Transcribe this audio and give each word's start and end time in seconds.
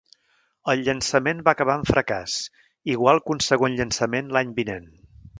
El 0.71 0.79
llançament 0.85 1.43
va 1.49 1.53
acabar 1.57 1.75
en 1.79 1.83
fracàs, 1.89 2.37
igual 2.93 3.21
que 3.27 3.35
un 3.35 3.43
segon 3.49 3.77
llançament 3.81 4.33
l'any 4.37 4.55
vinent. 4.61 4.89